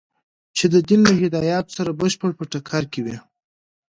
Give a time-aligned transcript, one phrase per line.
[0.57, 3.17] چې د دین له هدایاتو سره بشپړ په ټکر کې وي.